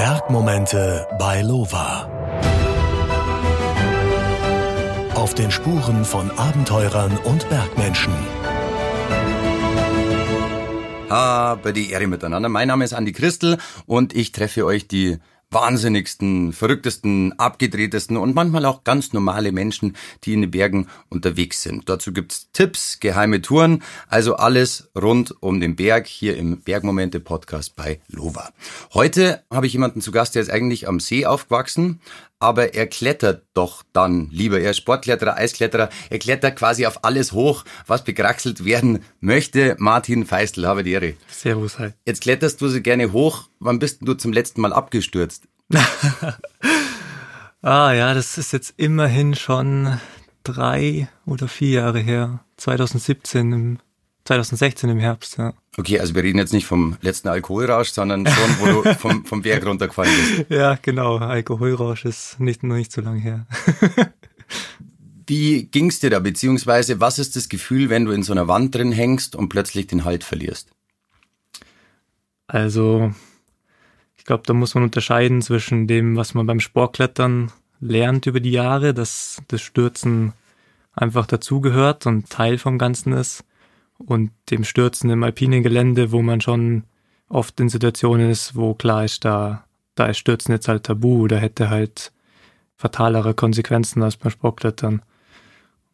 [0.00, 2.08] Bergmomente bei Lova.
[5.14, 8.14] Auf den Spuren von Abenteurern und Bergmenschen.
[11.10, 12.48] Habe die Ehre miteinander.
[12.48, 15.18] Mein Name ist Andi Christel und ich treffe euch die
[15.50, 21.88] wahnsinnigsten, verrücktesten, abgedrehtesten und manchmal auch ganz normale Menschen, die in den Bergen unterwegs sind.
[21.88, 27.74] Dazu gibt's Tipps, geheime Touren, also alles rund um den Berg hier im Bergmomente Podcast
[27.74, 28.52] bei Lova.
[28.94, 32.00] Heute habe ich jemanden zu Gast, der ist eigentlich am See aufgewachsen,
[32.40, 34.58] aber er klettert doch dann lieber.
[34.58, 35.90] Er ist Sportkletterer, Eiskletterer.
[36.08, 39.76] Er klettert quasi auf alles hoch, was bekraxelt werden möchte.
[39.78, 41.14] Martin Feistel, habe die Ehre.
[41.28, 41.90] Servus, hi.
[42.06, 43.48] Jetzt kletterst du so gerne hoch.
[43.60, 45.44] Wann bist du zum letzten Mal abgestürzt?
[47.62, 50.00] ah ja, das ist jetzt immerhin schon
[50.42, 52.40] drei oder vier Jahre her.
[52.56, 53.78] 2017 im
[54.30, 55.54] 2016 im Herbst, ja.
[55.76, 59.42] Okay, also wir reden jetzt nicht vom letzten Alkoholrausch, sondern schon, wo du vom, vom
[59.42, 60.50] Berg runtergefallen bist.
[60.50, 61.16] Ja, genau.
[61.16, 63.46] Alkoholrausch ist nicht, noch nicht so lange her.
[65.26, 68.72] Wie ging's dir da, beziehungsweise was ist das Gefühl, wenn du in so einer Wand
[68.72, 70.70] drin hängst und plötzlich den Halt verlierst?
[72.46, 73.12] Also,
[74.16, 77.50] ich glaube, da muss man unterscheiden zwischen dem, was man beim Sportklettern
[77.80, 80.34] lernt über die Jahre, dass das Stürzen
[80.92, 83.44] einfach dazugehört und Teil vom Ganzen ist
[84.06, 86.84] und dem Stürzen im alpinen Gelände, wo man schon
[87.28, 91.38] oft in Situationen ist, wo klar ist, da, da ist Stürzen jetzt halt tabu oder
[91.38, 92.12] hätte halt
[92.76, 95.02] fatalere Konsequenzen als beim Sportklettern.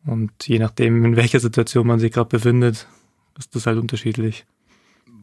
[0.06, 2.86] Und je nachdem, in welcher Situation man sich gerade befindet,
[3.38, 4.46] ist das halt unterschiedlich.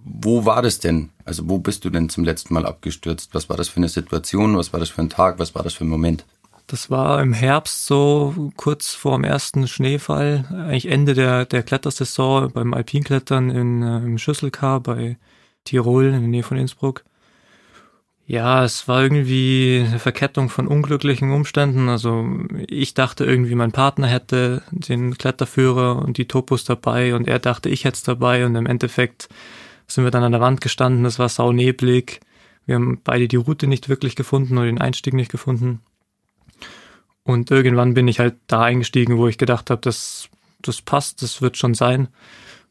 [0.05, 1.09] Wo war das denn?
[1.23, 3.33] Also wo bist du denn zum letzten Mal abgestürzt?
[3.33, 4.57] Was war das für eine Situation?
[4.57, 5.39] Was war das für ein Tag?
[5.39, 6.25] Was war das für ein Moment?
[6.73, 12.51] Das war im Herbst so kurz vor dem ersten Schneefall, eigentlich Ende der, der Klettersaison
[12.51, 15.19] beim Alpinklettern in, äh, im Schüsselkar bei
[15.65, 17.03] Tirol in der Nähe von Innsbruck.
[18.25, 21.89] Ja, es war irgendwie eine Verkettung von unglücklichen Umständen.
[21.89, 22.27] Also
[22.67, 27.69] ich dachte irgendwie, mein Partner hätte den Kletterführer und die Topos dabei und er dachte,
[27.69, 29.29] ich hätte es dabei und im Endeffekt
[29.85, 32.19] sind wir dann an der Wand gestanden, es war sauneblig.
[32.65, 35.81] Wir haben beide die Route nicht wirklich gefunden oder den Einstieg nicht gefunden.
[37.23, 40.29] Und irgendwann bin ich halt da eingestiegen, wo ich gedacht habe, das,
[40.61, 42.09] das passt, das wird schon sein.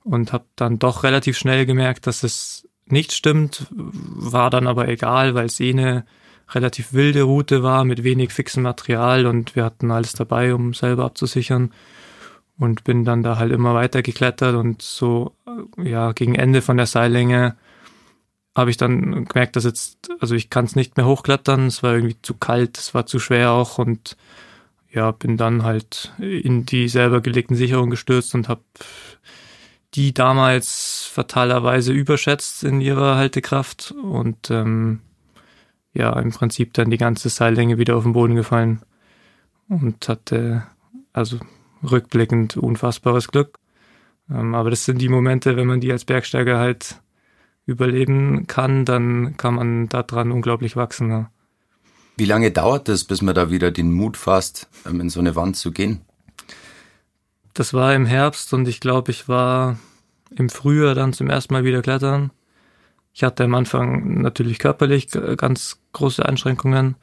[0.04, 5.34] Und habe dann doch relativ schnell gemerkt, dass es nicht stimmt, war dann aber egal,
[5.34, 6.04] weil es eh eine
[6.50, 11.04] relativ wilde Route war mit wenig fixem Material und wir hatten alles dabei, um selber
[11.04, 11.72] abzusichern.
[12.58, 15.32] Und bin dann da halt immer weiter geklettert und so,
[15.82, 17.56] ja, gegen Ende von der Seillänge
[18.54, 21.94] habe ich dann gemerkt, dass jetzt, also ich kann es nicht mehr hochklettern, es war
[21.94, 24.16] irgendwie zu kalt, es war zu schwer auch und
[24.90, 28.62] ja, bin dann halt in die selber gelegten Sicherungen gestürzt und habe
[29.94, 35.00] die damals fatalerweise überschätzt in ihrer Haltekraft und ähm,
[35.94, 38.82] ja, im Prinzip dann die ganze Seillänge wieder auf den Boden gefallen
[39.68, 40.64] und hatte
[41.12, 41.38] also
[41.82, 43.58] rückblickend unfassbares Glück.
[44.30, 47.00] Ähm, aber das sind die Momente, wenn man die als Bergsteiger halt
[47.66, 51.10] überleben kann, dann kann man daran unglaublich wachsen.
[51.10, 51.30] Ja.
[52.16, 55.36] Wie lange dauert es, bis man da wieder den Mut fasst, ähm, in so eine
[55.36, 56.02] Wand zu gehen?
[57.54, 59.78] Das war im Herbst und ich glaube, ich war
[60.34, 62.30] im Frühjahr dann zum ersten Mal wieder klettern.
[63.12, 66.96] Ich hatte am Anfang natürlich körperlich ganz große Einschränkungen.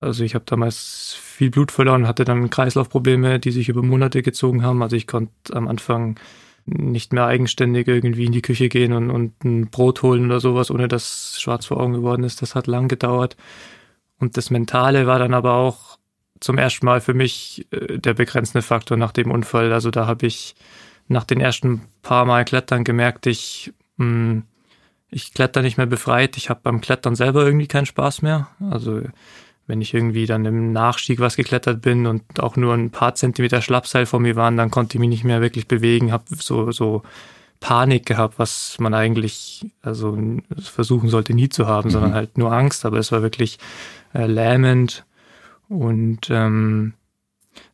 [0.00, 4.62] Also ich habe damals viel Blut verloren, hatte dann Kreislaufprobleme, die sich über Monate gezogen
[4.62, 4.82] haben.
[4.82, 6.18] Also ich konnte am Anfang
[6.64, 10.70] nicht mehr eigenständig irgendwie in die Küche gehen und, und ein Brot holen oder sowas,
[10.70, 12.42] ohne dass schwarz vor Augen geworden ist.
[12.42, 13.36] Das hat lang gedauert.
[14.18, 15.98] Und das Mentale war dann aber auch
[16.40, 19.72] zum ersten Mal für mich äh, der begrenzende Faktor nach dem Unfall.
[19.72, 20.54] Also da habe ich
[21.08, 24.42] nach den ersten paar Mal Klettern gemerkt, ich, mh, hm,
[25.10, 26.36] ich kletter nicht mehr befreit.
[26.38, 28.48] Ich habe beim Klettern selber irgendwie keinen Spaß mehr.
[28.70, 29.02] Also
[29.66, 33.62] wenn ich irgendwie dann im Nachstieg was geklettert bin und auch nur ein paar Zentimeter
[33.62, 37.02] Schlappseil vor mir waren, dann konnte ich mich nicht mehr wirklich bewegen, habe so, so
[37.60, 40.18] Panik gehabt, was man eigentlich also
[40.58, 41.92] versuchen sollte nie zu haben, mhm.
[41.92, 42.84] sondern halt nur Angst.
[42.84, 43.58] Aber es war wirklich
[44.14, 45.06] äh, lähmend.
[45.68, 46.94] Und ähm,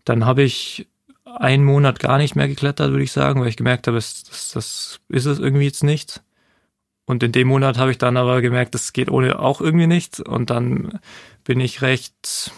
[0.04, 0.86] dann habe ich
[1.24, 4.50] einen Monat gar nicht mehr geklettert, würde ich sagen, weil ich gemerkt habe, das, das,
[4.52, 6.22] das ist es irgendwie jetzt nicht.
[7.08, 10.20] Und in dem Monat habe ich dann aber gemerkt, das geht ohne auch irgendwie nicht.
[10.20, 11.00] Und dann
[11.42, 12.52] bin ich recht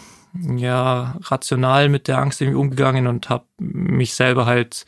[0.57, 4.85] ja rational mit der Angst irgendwie umgegangen und habe mich selber halt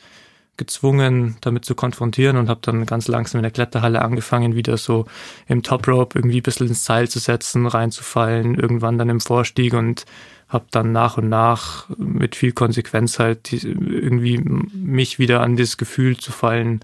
[0.58, 5.06] gezwungen, damit zu konfrontieren und habe dann ganz langsam in der Kletterhalle angefangen, wieder so
[5.48, 9.72] im Top Rope irgendwie ein bisschen ins Seil zu setzen, reinzufallen, irgendwann dann im Vorstieg
[9.72, 10.04] und
[10.46, 16.18] habe dann nach und nach mit viel Konsequenz halt irgendwie mich wieder an das Gefühl
[16.18, 16.80] zu fallen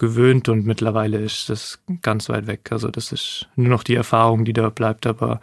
[0.00, 2.72] gewöhnt und mittlerweile ist das ganz weit weg.
[2.72, 5.40] Also das ist nur noch die Erfahrung, die da bleibt, aber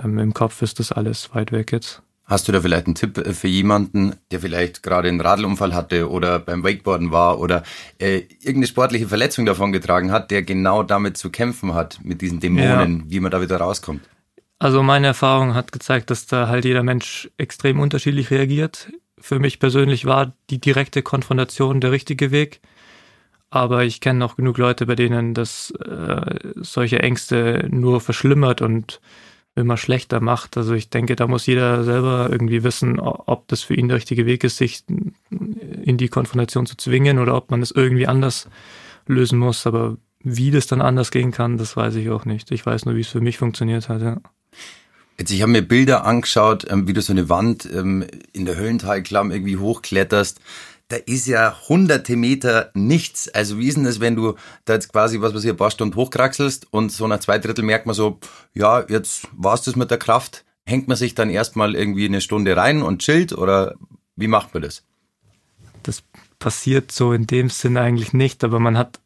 [0.00, 2.02] ähm, im Kopf ist das alles weit weg jetzt.
[2.26, 6.10] Hast du da vielleicht einen Tipp äh, für jemanden, der vielleicht gerade einen Radlunfall hatte
[6.10, 7.62] oder beim Wakeboarden war oder
[7.98, 12.38] äh, irgendeine sportliche Verletzung davon getragen hat, der genau damit zu kämpfen hat, mit diesen
[12.38, 13.04] Dämonen, ja.
[13.08, 14.02] wie man da wieder rauskommt?
[14.58, 18.92] Also meine Erfahrung hat gezeigt, dass da halt jeder Mensch extrem unterschiedlich reagiert.
[19.18, 22.60] Für mich persönlich war die direkte Konfrontation der richtige Weg.
[23.56, 29.00] Aber ich kenne auch genug Leute, bei denen das äh, solche Ängste nur verschlimmert und
[29.56, 30.56] immer schlechter macht.
[30.56, 34.26] Also ich denke, da muss jeder selber irgendwie wissen, ob das für ihn der richtige
[34.26, 34.84] Weg ist, sich
[35.30, 38.48] in die Konfrontation zu zwingen oder ob man es irgendwie anders
[39.06, 39.66] lösen muss.
[39.66, 42.50] Aber wie das dann anders gehen kann, das weiß ich auch nicht.
[42.50, 44.18] Ich weiß nur, wie es für mich funktioniert hat, ja.
[45.18, 48.04] Jetzt, ich habe mir Bilder angeschaut, ähm, wie du so eine Wand ähm,
[48.34, 50.40] in der Höllentalklamm irgendwie hochkletterst
[50.88, 53.28] da ist ja hunderte Meter nichts.
[53.28, 54.34] Also wie ist denn das, wenn du
[54.64, 57.64] da jetzt quasi, was weiß ich, ein paar Stunden hochkraxelst und so nach zwei Drittel
[57.64, 58.18] merkt man so,
[58.54, 60.44] ja, jetzt war's das mit der Kraft.
[60.64, 63.74] Hängt man sich dann erstmal irgendwie eine Stunde rein und chillt oder
[64.14, 64.84] wie macht man das?
[65.82, 66.02] Das
[66.38, 69.00] passiert so in dem Sinn eigentlich nicht, aber man hat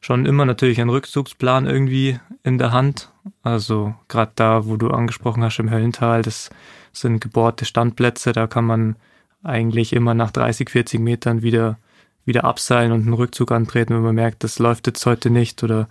[0.00, 3.10] schon immer natürlich einen Rückzugsplan irgendwie in der Hand.
[3.42, 6.50] Also gerade da, wo du angesprochen hast im Höllental, das
[6.92, 8.96] sind gebohrte Standplätze, da kann man
[9.44, 11.78] eigentlich immer nach 30, 40 Metern wieder,
[12.24, 15.88] wieder abseilen und einen Rückzug antreten, wenn man merkt, das läuft jetzt heute nicht oder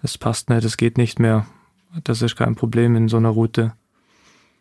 [0.00, 1.46] das passt nicht, das geht nicht mehr.
[2.04, 3.72] Das ist kein Problem in so einer Route.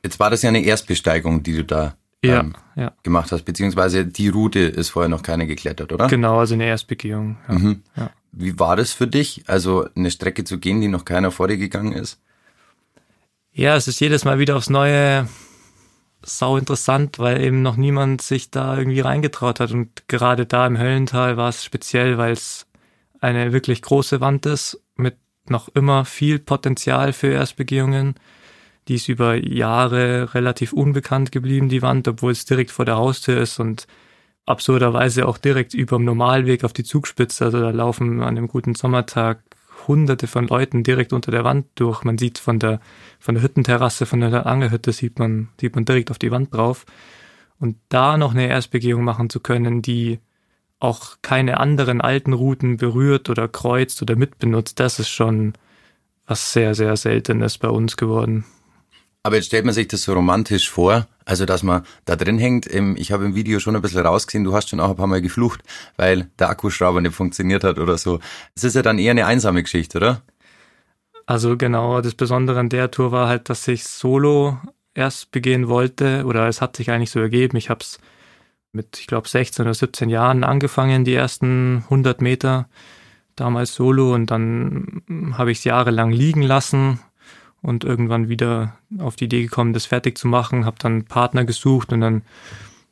[0.03, 2.91] Jetzt war das ja eine Erstbesteigung, die du da ja, ähm, ja.
[3.03, 6.07] gemacht hast, beziehungsweise die Route ist vorher noch keine geklettert, oder?
[6.07, 7.37] Genau, also eine Erstbegehung.
[7.47, 7.53] Ja.
[7.53, 7.83] Mhm.
[7.95, 8.11] Ja.
[8.31, 11.57] Wie war das für dich, also eine Strecke zu gehen, die noch keiner vor dir
[11.57, 12.19] gegangen ist?
[13.51, 15.27] Ja, es ist jedes Mal wieder aufs Neue
[16.23, 19.71] sau interessant, weil eben noch niemand sich da irgendwie reingetraut hat.
[19.71, 22.67] Und gerade da im Höllental war es speziell, weil es
[23.19, 25.15] eine wirklich große Wand ist mit
[25.47, 28.15] noch immer viel Potenzial für Erstbegehungen.
[28.87, 33.39] Die ist über Jahre relativ unbekannt geblieben, die Wand, obwohl es direkt vor der Haustür
[33.39, 33.87] ist und
[34.45, 37.45] absurderweise auch direkt über dem Normalweg auf die Zugspitze.
[37.45, 39.43] Also da laufen an einem guten Sommertag
[39.87, 42.03] hunderte von Leuten direkt unter der Wand durch.
[42.03, 42.79] Man sieht von der,
[43.19, 46.85] von der Hüttenterrasse, von der Angelhütte sieht man, sieht man direkt auf die Wand drauf.
[47.59, 50.19] Und da noch eine Erstbegehung machen zu können, die
[50.79, 55.53] auch keine anderen alten Routen berührt oder kreuzt oder mitbenutzt, das ist schon
[56.25, 58.45] was sehr, sehr Seltenes bei uns geworden.
[59.23, 62.65] Aber jetzt stellt man sich das so romantisch vor, also dass man da drin hängt.
[62.65, 65.21] Ich habe im Video schon ein bisschen rausgesehen, du hast schon auch ein paar Mal
[65.21, 65.61] geflucht,
[65.95, 68.19] weil der Akkuschrauber nicht funktioniert hat oder so.
[68.55, 70.21] Es ist ja dann eher eine einsame Geschichte, oder?
[71.27, 74.57] Also genau, das Besondere an der Tour war halt, dass ich solo
[74.95, 77.57] erst begehen wollte oder es hat sich eigentlich so ergeben.
[77.57, 77.99] Ich habe es
[78.73, 82.67] mit, ich glaube, 16 oder 17 Jahren angefangen, die ersten 100 Meter
[83.35, 85.03] damals solo und dann
[85.37, 86.99] habe ich es jahrelang liegen lassen,
[87.61, 91.93] und irgendwann wieder auf die Idee gekommen, das fertig zu machen, habe dann Partner gesucht
[91.93, 92.21] und dann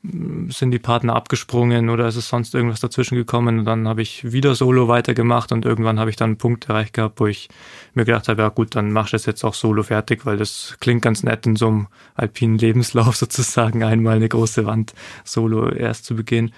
[0.03, 4.01] mm, sind die Partner abgesprungen oder ist es sonst irgendwas dazwischen gekommen und dann habe
[4.01, 7.49] ich wieder solo weitergemacht und irgendwann habe ich dann einen Punkt erreicht gehabt, wo ich
[7.95, 10.77] mir gedacht habe, ja gut, dann mach ich das jetzt auch solo fertig, weil das
[10.79, 14.93] klingt ganz nett in so einem alpinen Lebenslauf sozusagen einmal eine große Wand
[15.23, 16.51] solo erst zu begehen.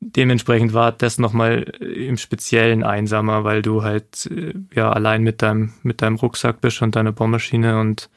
[0.00, 5.72] Dementsprechend war das nochmal im Speziellen einsamer, weil du halt äh, ja allein mit deinem,
[5.82, 8.10] mit deinem Rucksack bist und deiner Bohrmaschine und,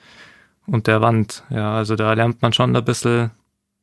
[0.68, 1.44] und der Wand.
[1.50, 3.32] Ja, also da lernt man schon ein bisschen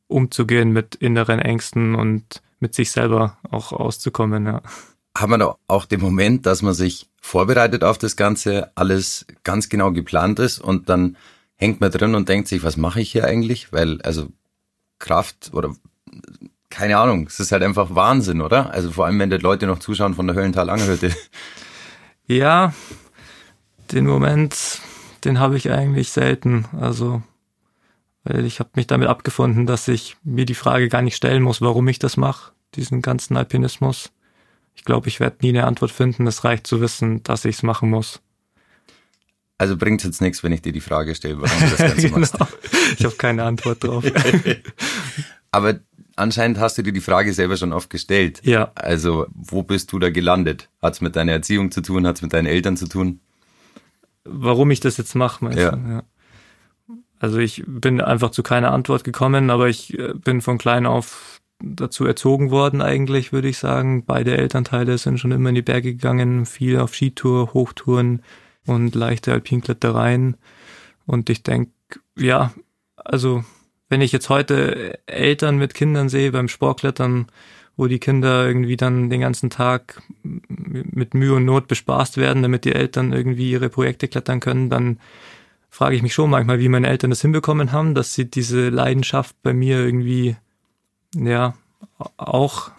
[0.07, 4.61] umzugehen mit inneren Ängsten und mit sich selber auch auszukommen, ja.
[5.17, 9.91] Haben wir auch den Moment, dass man sich vorbereitet auf das Ganze, alles ganz genau
[9.91, 11.17] geplant ist und dann
[11.55, 13.73] hängt man drin und denkt sich, was mache ich hier eigentlich?
[13.73, 14.27] Weil, also
[14.99, 15.75] Kraft oder
[16.69, 18.71] keine Ahnung, es ist halt einfach Wahnsinn, oder?
[18.71, 21.15] Also vor allem, wenn die Leute noch zuschauen von der Höllental Angelhütte.
[22.29, 22.73] Ja,
[23.93, 24.81] den Moment,
[25.23, 26.65] den habe ich eigentlich selten.
[26.77, 27.23] Also,
[28.25, 31.61] weil ich habe mich damit abgefunden, dass ich mir die Frage gar nicht stellen muss,
[31.61, 34.11] warum ich das mache, diesen ganzen Alpinismus.
[34.75, 36.27] Ich glaube, ich werde nie eine Antwort finden.
[36.27, 38.19] Es reicht zu wissen, dass ich es machen muss.
[39.57, 42.19] Also bringt jetzt nichts, wenn ich dir die Frage stelle, warum du das Ganze genau.
[42.19, 42.35] machst.
[42.97, 44.03] Ich habe keine Antwort drauf.
[45.51, 45.79] Aber
[46.17, 48.41] anscheinend hast du dir die Frage selber schon oft gestellt.
[48.43, 48.71] Ja.
[48.75, 50.69] Also, wo bist du da gelandet?
[50.81, 52.05] Hat es mit deiner Erziehung zu tun?
[52.05, 53.19] Hat es mit deinen Eltern zu tun?
[54.25, 55.71] Warum ich das jetzt mache, meinst ja.
[55.71, 55.89] du?
[55.89, 56.03] Ja.
[57.19, 61.41] Also ich bin einfach zu keiner Antwort gekommen, aber ich äh, bin von klein auf
[61.59, 64.05] dazu erzogen worden eigentlich, würde ich sagen.
[64.05, 68.21] Beide Elternteile sind schon immer in die Berge gegangen, viel auf Skitour, Hochtouren
[68.67, 70.37] und leichte Alpinklettereien.
[71.07, 71.71] Und ich denke,
[72.15, 72.53] ja,
[72.95, 73.43] also
[73.89, 77.27] wenn ich jetzt heute Eltern mit Kindern sehe beim Sportklettern
[77.77, 82.65] wo die Kinder irgendwie dann den ganzen Tag mit Mühe und Not bespaßt werden, damit
[82.65, 84.99] die Eltern irgendwie ihre Projekte klettern können, dann
[85.69, 89.35] frage ich mich schon manchmal, wie meine Eltern das hinbekommen haben, dass sie diese Leidenschaft
[89.43, 90.35] bei mir irgendwie,
[91.15, 91.53] ja,
[92.17, 92.71] auch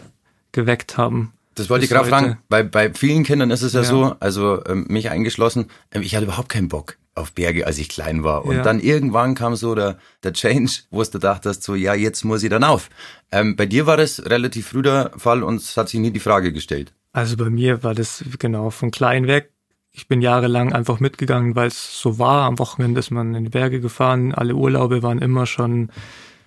[0.51, 1.33] geweckt haben.
[1.59, 3.87] Das wollte ich gerade fragen, weil bei vielen Kindern ist es ja, ja.
[3.87, 7.89] so, also ähm, mich eingeschlossen, ähm, ich hatte überhaupt keinen Bock auf Berge, als ich
[7.89, 8.45] klein war.
[8.45, 8.63] Und ja.
[8.63, 12.51] dann irgendwann kam so der, der Change, wo du dachtest, so, ja, jetzt muss ich
[12.51, 12.89] dann auf.
[13.33, 16.21] Ähm, bei dir war das relativ früh der Fall und es hat sich nie die
[16.21, 16.93] Frage gestellt.
[17.13, 19.51] Also bei mir war das genau von klein weg.
[19.91, 22.45] Ich bin jahrelang einfach mitgegangen, weil es so war.
[22.45, 24.33] Am Wochenende ist man in die Berge gefahren.
[24.33, 25.91] Alle Urlaube waren immer schon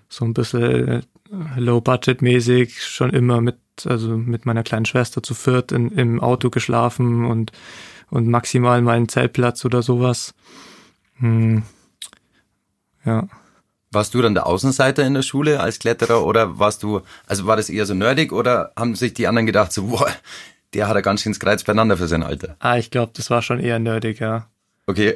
[0.08, 1.02] so ein bisschen äh,
[1.58, 7.26] low-budget-mäßig, schon immer mit, also mit meiner kleinen Schwester zu viert in, im Auto geschlafen
[7.26, 7.52] und
[8.12, 10.36] und maximal mal einen Zeltplatz oder sowas.
[11.16, 11.64] Hm.
[13.04, 13.28] Ja.
[13.90, 17.58] Warst du dann der Außenseiter in der Schule als Kletterer oder warst du, also war
[17.58, 20.08] das eher so nerdig oder haben sich die anderen gedacht so, boah,
[20.74, 22.56] der hat ja ganz schön Kreuz beieinander für sein Alter?
[22.60, 24.48] Ah, ich glaube, das war schon eher nerdig, ja.
[24.88, 25.16] Okay.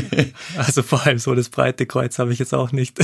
[0.56, 2.98] also vor allem so das breite Kreuz habe ich jetzt auch nicht.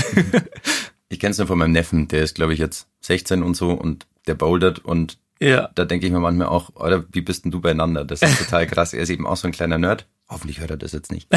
[1.08, 3.70] ich kenne es nur von meinem Neffen, der ist glaube ich jetzt 16 und so
[3.70, 5.69] und der bouldert und ja.
[5.75, 8.04] Da denke ich mir manchmal auch, oder wie bist denn du beieinander?
[8.04, 8.95] Das ist total krass.
[8.95, 10.07] Er ist eben auch so ein kleiner Nerd.
[10.28, 11.28] Hoffentlich hört er das jetzt nicht.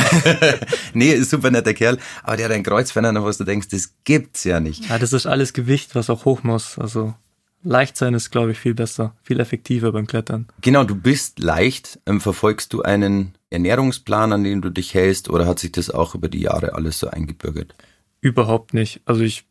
[0.94, 4.46] nee, ist super netter Kerl, aber der hat ein Kreuzfender, wo du denkst, das gibt's
[4.46, 4.88] ja nicht.
[4.88, 6.80] Ja, das ist alles Gewicht, was auch hoch muss.
[6.80, 7.16] Also
[7.64, 10.48] leicht sein ist, glaube ich, viel besser, viel effektiver beim Klettern.
[10.62, 12.00] Genau, du bist leicht.
[12.06, 16.16] Ähm, verfolgst du einen Ernährungsplan, an den du dich hältst, oder hat sich das auch
[16.16, 17.76] über die Jahre alles so eingebürgert?
[18.22, 19.02] Überhaupt nicht.
[19.06, 19.46] Also ich,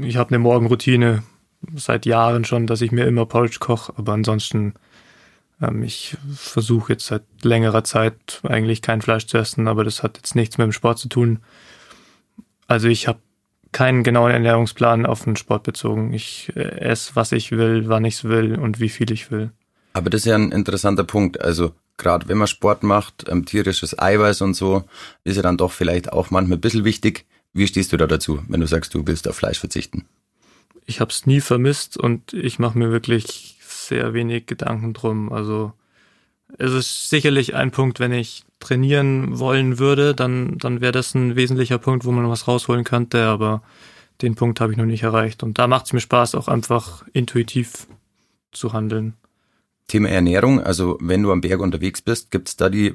[0.00, 1.24] ich habe eine Morgenroutine,
[1.74, 4.74] seit Jahren schon, dass ich mir immer Porridge koche, aber ansonsten,
[5.60, 10.16] ähm, ich versuche jetzt seit längerer Zeit eigentlich kein Fleisch zu essen, aber das hat
[10.16, 11.40] jetzt nichts mit dem Sport zu tun.
[12.66, 13.18] Also ich habe
[13.72, 16.12] keinen genauen Ernährungsplan auf den Sport bezogen.
[16.12, 19.50] Ich äh, esse, was ich will, wann ich es will und wie viel ich will.
[19.92, 21.40] Aber das ist ja ein interessanter Punkt.
[21.40, 24.84] Also gerade wenn man Sport macht, ähm, tierisches Eiweiß und so,
[25.24, 27.26] ist ja dann doch vielleicht auch manchmal ein bisschen wichtig.
[27.52, 30.06] Wie stehst du da dazu, wenn du sagst, du willst auf Fleisch verzichten?
[30.86, 35.32] Ich habe es nie vermisst und ich mache mir wirklich sehr wenig Gedanken drum.
[35.32, 35.72] Also
[36.58, 41.36] es ist sicherlich ein Punkt, wenn ich trainieren wollen würde, dann, dann wäre das ein
[41.36, 43.62] wesentlicher Punkt, wo man was rausholen könnte, aber
[44.22, 45.42] den Punkt habe ich noch nicht erreicht.
[45.42, 47.86] Und da macht es mir Spaß, auch einfach intuitiv
[48.52, 49.14] zu handeln.
[49.86, 52.94] Thema Ernährung, also wenn du am Berg unterwegs bist, gibt es da die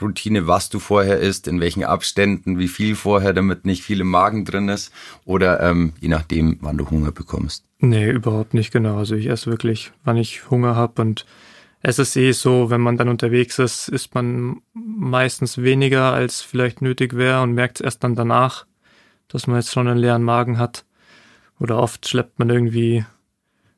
[0.00, 4.08] Routine, was du vorher isst, in welchen Abständen, wie viel vorher, damit nicht viel im
[4.08, 4.92] Magen drin ist
[5.24, 7.64] oder ähm, je nachdem, wann du Hunger bekommst?
[7.78, 8.98] Nee, überhaupt nicht genau.
[8.98, 11.26] Also ich esse wirklich, wann ich Hunger habe und
[11.86, 16.80] es ist eh so, wenn man dann unterwegs ist, isst man meistens weniger, als vielleicht
[16.80, 18.64] nötig wäre und merkt es erst dann danach,
[19.28, 20.86] dass man jetzt schon einen leeren Magen hat.
[21.60, 23.04] Oder oft schleppt man irgendwie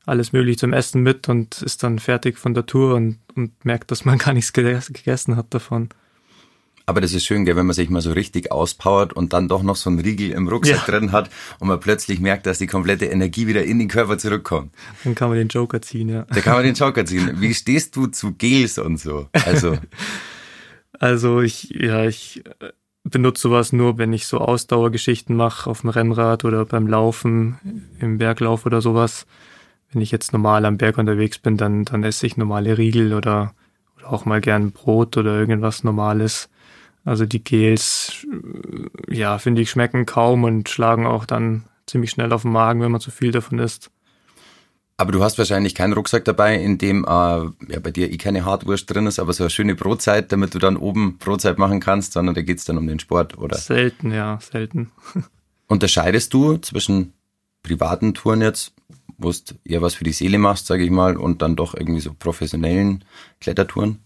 [0.05, 3.91] alles mögliche zum Essen mit und ist dann fertig von der Tour und, und merkt,
[3.91, 5.89] dass man gar nichts gegessen hat davon.
[6.89, 9.61] Aber das ist schön, gell, wenn man sich mal so richtig auspowert und dann doch
[9.61, 10.99] noch so einen Riegel im Rucksack ja.
[10.99, 11.29] drin hat
[11.59, 14.73] und man plötzlich merkt, dass die komplette Energie wieder in den Körper zurückkommt.
[15.03, 16.25] Dann kann man den Joker ziehen, ja.
[16.29, 17.41] Da kann man den Joker ziehen.
[17.41, 19.27] Wie stehst du zu Gels und so?
[19.45, 19.77] Also.
[20.93, 22.69] also ich, ja, ich äh,
[23.03, 27.59] benutze sowas nur, wenn ich so Ausdauergeschichten mache auf dem Rennrad oder beim Laufen,
[27.99, 29.25] im Berglauf oder sowas.
[29.91, 33.53] Wenn ich jetzt normal am Berg unterwegs bin, dann, dann esse ich normale Riegel oder,
[33.97, 36.47] oder auch mal gern Brot oder irgendwas Normales.
[37.07, 38.27] Also die Gels,
[39.07, 42.91] ja, finde ich, schmecken kaum und schlagen auch dann ziemlich schnell auf den Magen, wenn
[42.91, 43.91] man zu viel davon isst.
[44.97, 48.43] Aber du hast wahrscheinlich keinen Rucksack dabei, in dem äh, ja, bei dir eh keine
[48.43, 52.11] Hartwurst drin ist, aber so eine schöne Brotzeit, damit du dann oben Brotzeit machen kannst,
[52.11, 53.57] sondern da geht's dann um den Sport, oder?
[53.57, 54.91] Selten, ja, selten.
[55.67, 57.13] Unterscheidest du zwischen
[57.63, 58.73] privaten Touren jetzt,
[59.17, 62.01] wo du eher was für die Seele machst, sage ich mal, und dann doch irgendwie
[62.01, 63.05] so professionellen
[63.39, 63.99] Klettertouren?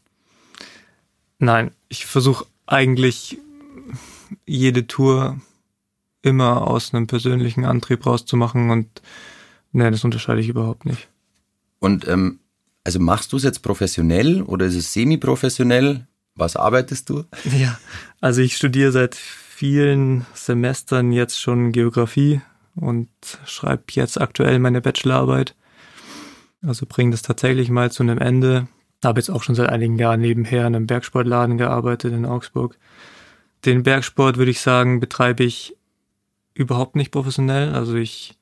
[1.40, 3.38] Nein, ich versuche eigentlich
[4.46, 5.40] jede Tour
[6.22, 9.02] immer aus einem persönlichen Antrieb rauszumachen und
[9.72, 11.10] ne, das unterscheide ich überhaupt nicht.
[11.80, 12.40] Und ähm,
[12.84, 16.08] also machst du es jetzt professionell oder ist es semi-professionell?
[16.36, 17.26] Was arbeitest du?
[17.58, 17.80] Ja,
[18.22, 22.42] also ich studiere seit vielen Semestern jetzt schon Geografie
[22.76, 23.10] und
[23.46, 25.56] schreibe jetzt aktuell meine Bachelorarbeit.
[26.62, 28.68] Also bringe das tatsächlich mal zu einem Ende.
[29.04, 32.78] Habe jetzt auch schon seit einigen Jahren nebenher in einem Bergsportladen gearbeitet in Augsburg.
[33.66, 35.76] Den Bergsport würde ich sagen, betreibe ich
[36.54, 37.74] überhaupt nicht professionell.
[37.74, 38.38] Also ich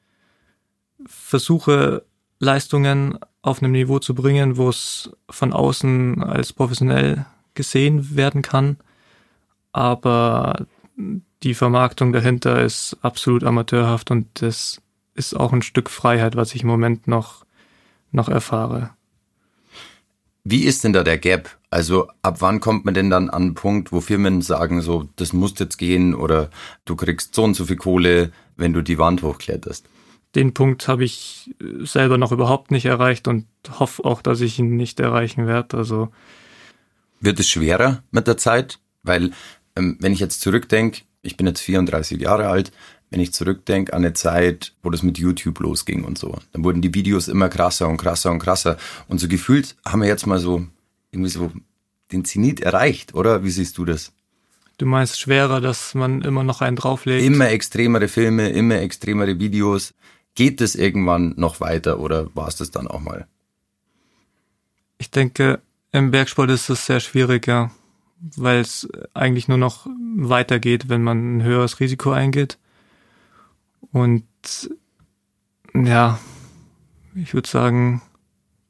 [1.06, 2.04] versuche
[2.40, 8.78] Leistungen auf einem Niveau zu bringen, wo es von außen als professionell gesehen werden kann.
[9.72, 10.66] Aber
[11.44, 14.82] die Vermarktung dahinter ist absolut amateurhaft und das
[15.14, 17.46] ist auch ein Stück Freiheit, was ich im Moment noch
[18.12, 18.92] noch erfahre.
[20.52, 21.60] Wie ist denn da der Gap?
[21.70, 25.32] Also ab wann kommt man denn dann an einen Punkt, wo Firmen sagen, so, das
[25.32, 26.50] muss jetzt gehen oder
[26.86, 29.86] du kriegst so und so viel Kohle, wenn du die Wand hochkletterst?
[30.34, 33.46] Den Punkt habe ich selber noch überhaupt nicht erreicht und
[33.78, 35.78] hoffe auch, dass ich ihn nicht erreichen werde.
[35.78, 36.10] Also
[37.20, 38.80] wird es schwerer mit der Zeit?
[39.04, 39.32] Weil
[39.76, 42.72] ähm, wenn ich jetzt zurückdenke, ich bin jetzt 34 Jahre alt,
[43.10, 46.82] wenn ich zurückdenke an eine Zeit, wo das mit YouTube losging und so, dann wurden
[46.82, 48.78] die Videos immer krasser und krasser und krasser.
[49.08, 50.66] Und so gefühlt haben wir jetzt mal so
[51.12, 51.52] irgendwie so
[52.12, 53.44] den Zenit erreicht, oder?
[53.44, 54.12] Wie siehst du das?
[54.78, 57.26] Du meinst schwerer, dass man immer noch einen drauflegt?
[57.26, 59.94] Immer extremere Filme, immer extremere Videos.
[60.36, 63.28] Geht es irgendwann noch weiter oder war es das dann auch mal?
[64.98, 65.60] Ich denke,
[65.92, 67.72] im Bergsport ist es sehr schwieriger,
[68.38, 72.58] weil es eigentlich nur noch weitergeht, wenn man ein höheres Risiko eingeht.
[73.92, 74.26] Und
[75.74, 76.20] ja,
[77.16, 78.02] ich würde sagen,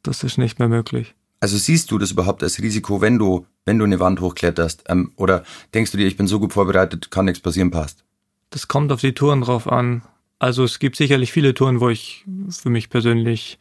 [0.04, 1.16] das ist nicht mehr möglich.
[1.42, 4.84] Also siehst du das überhaupt als Risiko, wenn du, wenn du eine Wand hochkletterst?
[4.88, 8.04] Ähm, oder denkst du dir, ich bin so gut vorbereitet, kann nichts passieren, passt?
[8.50, 10.02] Das kommt auf die Touren drauf an.
[10.40, 13.60] Also es gibt sicherlich viele Touren, wo ich für mich persönlich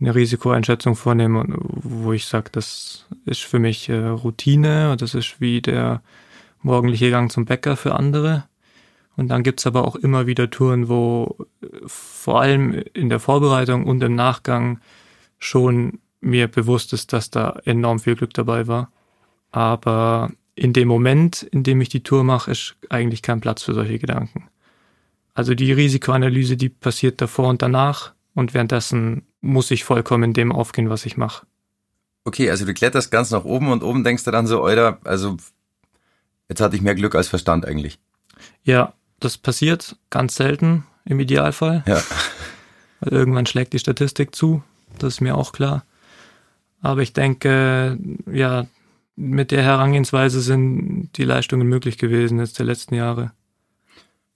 [0.00, 5.60] eine Risikoeinschätzung vornehme, wo ich sage, das ist für mich äh, Routine, das ist wie
[5.62, 6.02] der
[6.60, 8.44] morgendliche Gang zum Bäcker für andere.
[9.22, 13.86] Und dann gibt's aber auch immer wieder Touren, wo äh, vor allem in der Vorbereitung
[13.86, 14.80] und im Nachgang
[15.38, 18.90] schon mir bewusst ist, dass da enorm viel Glück dabei war.
[19.52, 23.74] Aber in dem Moment, in dem ich die Tour mache, ist eigentlich kein Platz für
[23.74, 24.48] solche Gedanken.
[25.34, 30.50] Also die Risikoanalyse, die passiert davor und danach und währenddessen muss ich vollkommen in dem
[30.50, 31.46] aufgehen, was ich mache.
[32.24, 35.36] Okay, also du kletterst ganz nach oben und oben denkst du dann so, Alter, also
[36.48, 38.00] jetzt hatte ich mehr Glück als Verstand eigentlich.
[38.64, 41.84] Ja, das passiert ganz selten im Idealfall.
[41.86, 42.02] Ja.
[43.00, 44.62] Weil irgendwann schlägt die Statistik zu,
[44.98, 45.84] das ist mir auch klar.
[46.80, 47.98] Aber ich denke,
[48.30, 48.66] ja,
[49.16, 53.32] mit der Herangehensweise sind die Leistungen möglich gewesen jetzt der letzten Jahre.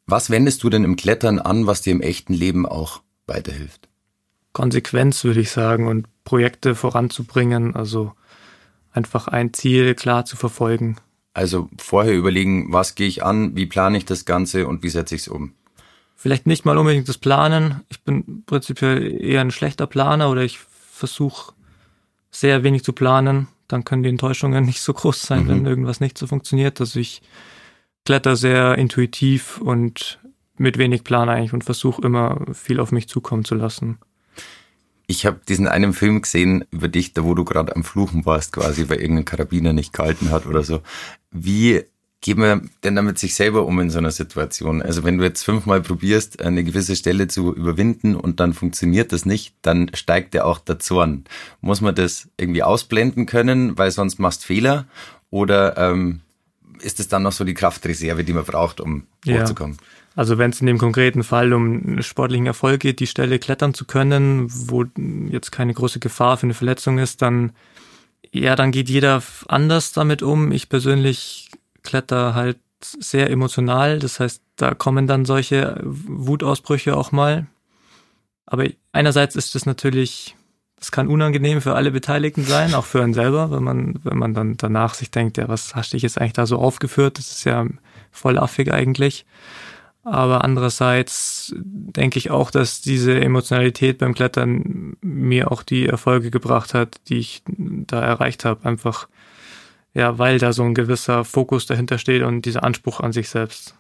[0.07, 3.89] Was wendest du denn im Klettern an, was dir im echten Leben auch weiterhilft?
[4.53, 8.13] Konsequenz, würde ich sagen, und Projekte voranzubringen, also
[8.93, 10.97] einfach ein Ziel klar zu verfolgen.
[11.37, 15.15] Also vorher überlegen, was gehe ich an, wie plane ich das Ganze und wie setze
[15.15, 15.53] ich es um?
[16.17, 17.83] Vielleicht nicht mal unbedingt das Planen.
[17.91, 21.53] Ich bin prinzipiell eher ein schlechter Planer oder ich versuche
[22.31, 23.49] sehr wenig zu planen.
[23.69, 25.49] Dann können die Enttäuschungen nicht so groß sein, mhm.
[25.49, 26.81] wenn irgendwas nicht so funktioniert.
[26.81, 27.21] Also ich
[28.07, 30.19] kletter sehr intuitiv und
[30.57, 33.99] mit wenig Plan eigentlich und versuche immer viel auf mich zukommen zu lassen.
[35.07, 38.53] Ich habe diesen einen Film gesehen über dich, da wo du gerade am Fluchen warst,
[38.53, 40.81] quasi, weil irgendein Karabiner nicht gehalten hat oder so.
[41.31, 41.85] Wie
[42.21, 44.83] geht man denn damit sich selber um in so einer Situation?
[44.83, 49.27] Also wenn du jetzt fünfmal probierst, eine gewisse Stelle zu überwinden und dann funktioniert das
[49.27, 51.25] nicht, dann steigt ja auch der Zorn.
[51.61, 54.87] Muss man das irgendwie ausblenden können, weil sonst machst Fehler?
[55.31, 56.21] Oder ähm,
[56.81, 59.41] ist es dann noch so die Kraftreserve, die man braucht, um ja.
[59.41, 59.77] hochzukommen?
[60.17, 63.85] Also wenn es in dem konkreten Fall um sportlichen Erfolg geht, die Stelle klettern zu
[63.85, 64.85] können, wo
[65.31, 67.53] jetzt keine große Gefahr für eine Verletzung ist, dann
[68.33, 70.53] ja, dann geht jeder anders damit um.
[70.53, 71.51] Ich persönlich
[71.83, 77.47] kletter halt sehr emotional, das heißt, da kommen dann solche Wutausbrüche auch mal.
[78.45, 80.37] Aber einerseits ist es natürlich,
[80.79, 84.35] das kann unangenehm für alle Beteiligten sein, auch für einen selber, wenn man, wenn man
[84.35, 87.19] dann danach sich denkt, ja, was hast du dich jetzt eigentlich da so aufgeführt?
[87.19, 87.67] Das ist ja
[88.11, 89.25] voll affig eigentlich.
[90.09, 96.75] Aber andererseits denke ich auch, dass diese Emotionalität beim Klettern mir auch die Erfolge gebracht
[96.75, 98.65] hat, die ich da erreicht habe.
[98.69, 99.09] Einfach,
[99.95, 103.75] ja, weil da so ein gewisser Fokus dahinter steht und dieser Anspruch an sich selbst.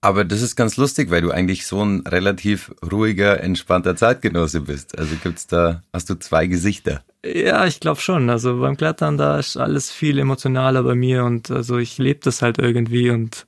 [0.00, 4.98] Aber das ist ganz lustig, weil du eigentlich so ein relativ ruhiger, entspannter Zeitgenosse bist.
[4.98, 7.04] Also gibt's da, hast du zwei Gesichter?
[7.24, 8.28] Ja, ich glaube schon.
[8.28, 12.42] Also beim Klettern, da ist alles viel emotionaler bei mir und also ich lebe das
[12.42, 13.46] halt irgendwie und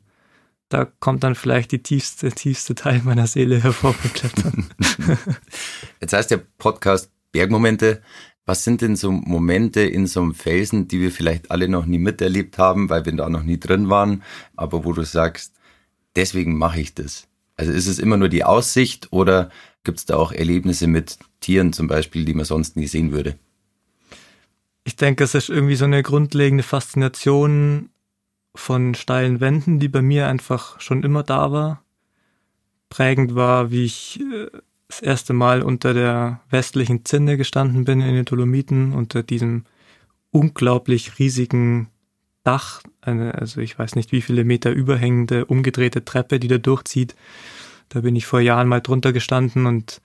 [0.72, 4.54] da kommt dann vielleicht die tiefste, tiefste Teil meiner Seele hervorgeklettert.
[6.00, 8.02] Jetzt heißt der Podcast Bergmomente.
[8.44, 11.98] Was sind denn so Momente in so einem Felsen, die wir vielleicht alle noch nie
[11.98, 14.22] miterlebt haben, weil wir da noch nie drin waren,
[14.56, 15.54] aber wo du sagst,
[16.16, 17.28] deswegen mache ich das?
[17.56, 19.50] Also ist es immer nur die Aussicht oder
[19.84, 23.38] gibt es da auch Erlebnisse mit Tieren zum Beispiel, die man sonst nie sehen würde?
[24.84, 27.90] Ich denke, es ist irgendwie so eine grundlegende Faszination
[28.54, 31.82] von steilen Wänden, die bei mir einfach schon immer da war.
[32.90, 34.48] Prägend war, wie ich äh,
[34.88, 39.64] das erste Mal unter der westlichen Zinne gestanden bin in den Dolomiten, unter diesem
[40.30, 41.88] unglaublich riesigen
[42.44, 47.14] Dach, eine, also ich weiß nicht wie viele Meter überhängende, umgedrehte Treppe, die da durchzieht.
[47.88, 50.02] Da bin ich vor Jahren mal drunter gestanden und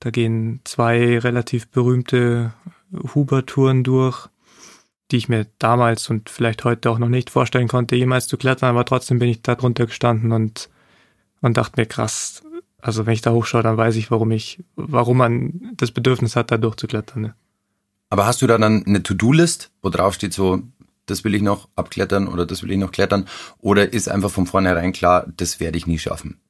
[0.00, 2.52] Da gehen zwei relativ berühmte
[3.14, 4.28] Huber-Touren durch,
[5.10, 8.70] die ich mir damals und vielleicht heute auch noch nicht vorstellen konnte, jemals zu klettern,
[8.70, 10.68] aber trotzdem bin ich da drunter gestanden und,
[11.40, 12.42] und dachte mir, krass,
[12.80, 16.50] also wenn ich da hochschaue, dann weiß ich, warum ich, warum man das Bedürfnis hat,
[16.50, 17.22] da durchzuklettern.
[17.22, 17.34] Ne?
[18.10, 20.62] Aber hast du da dann eine To-Do-List, wo drauf steht so,
[21.06, 23.26] das will ich noch abklettern oder das will ich noch klettern?
[23.58, 26.40] Oder ist einfach von vornherein klar, das werde ich nie schaffen?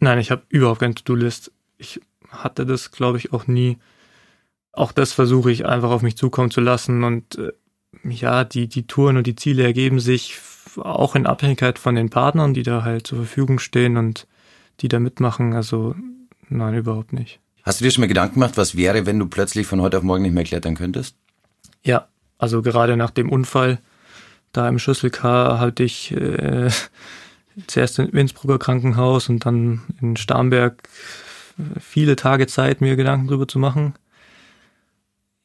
[0.00, 1.52] Nein, ich habe überhaupt keine To-Do-List.
[1.78, 3.78] Ich hatte das, glaube ich, auch nie.
[4.72, 7.52] Auch das versuche ich einfach auf mich zukommen zu lassen und äh,
[8.04, 10.38] ja, die, die Touren und die Ziele ergeben sich
[10.76, 14.26] auch in Abhängigkeit von den Partnern, die da halt zur Verfügung stehen und
[14.80, 15.54] die da mitmachen.
[15.54, 15.94] Also
[16.48, 17.40] nein, überhaupt nicht.
[17.62, 20.04] Hast du dir schon mal Gedanken gemacht, was wäre, wenn du plötzlich von heute auf
[20.04, 21.16] morgen nicht mehr klettern könntest?
[21.82, 23.80] Ja, also gerade nach dem Unfall
[24.52, 26.70] da im Schüsselkar hatte ich äh,
[27.66, 30.88] zuerst im Innsbrucker Krankenhaus und dann in Starnberg
[31.80, 33.94] viele Tage Zeit, mir Gedanken drüber zu machen.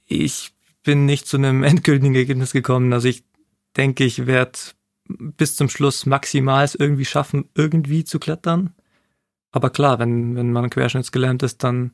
[0.07, 0.51] Ich
[0.84, 2.94] bin nicht zu einem endgültigen Ergebnis gekommen.
[2.94, 3.24] Also ich
[3.78, 4.60] denke, ich werde
[5.08, 8.74] bis zum Schluss maximal es irgendwie schaffen, irgendwie zu klettern.
[9.52, 11.91] Aber klar, wenn, wenn man querschnittsgelähmt ist, dann,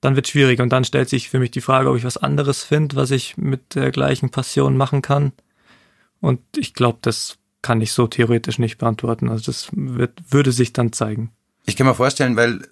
[0.00, 0.60] dann wird schwierig.
[0.60, 3.36] Und dann stellt sich für mich die Frage, ob ich was anderes finde, was ich
[3.36, 5.32] mit der gleichen Passion machen kann.
[6.20, 9.28] Und ich glaube, das kann ich so theoretisch nicht beantworten.
[9.28, 11.32] Also das wird, würde sich dann zeigen.
[11.66, 12.66] Ich kann mir vorstellen, weil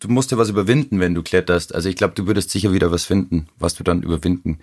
[0.00, 1.74] du musst ja was überwinden, wenn du kletterst.
[1.74, 4.58] Also ich glaube, du würdest sicher wieder was finden, was du dann überwinden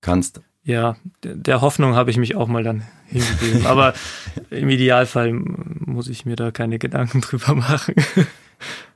[0.00, 0.40] kannst.
[0.62, 3.66] Ja, der Hoffnung habe ich mich auch mal dann hingegeben.
[3.66, 3.94] Aber
[4.50, 7.94] im Idealfall muss ich mir da keine Gedanken drüber machen.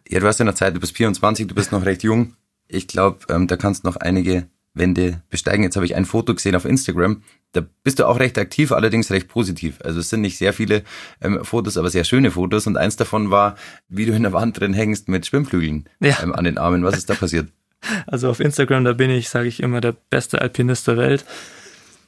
[0.08, 2.34] Ja, du hast ja noch Zeit, du bist 24, du bist noch recht jung.
[2.68, 5.62] Ich glaube, ähm, da kannst noch einige Wände besteigen.
[5.62, 7.22] Jetzt habe ich ein Foto gesehen auf Instagram.
[7.52, 9.78] Da bist du auch recht aktiv, allerdings recht positiv.
[9.82, 10.82] Also es sind nicht sehr viele
[11.20, 12.66] ähm, Fotos, aber sehr schöne Fotos.
[12.66, 13.56] Und eins davon war,
[13.88, 16.18] wie du in der Wand drin hängst mit Schwimmflügeln ja.
[16.22, 16.82] ähm, an den Armen.
[16.84, 17.48] Was ist da passiert?
[18.06, 21.26] Also auf Instagram, da bin ich, sage ich immer, der beste Alpinist der Welt.